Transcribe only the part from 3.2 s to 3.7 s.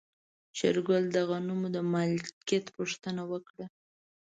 وکړه.